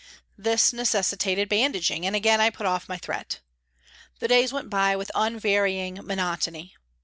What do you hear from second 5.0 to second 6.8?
unvarying monotony.